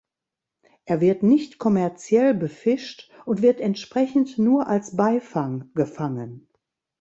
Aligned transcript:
Er 0.85 0.99
wird 0.99 1.21
nicht 1.21 1.59
kommerziell 1.59 2.33
befischt 2.33 3.11
und 3.27 3.43
wird 3.43 3.61
entsprechend 3.61 4.39
nur 4.39 4.65
als 4.65 4.95
Beifang 4.97 5.69
gefangen. 5.75 6.47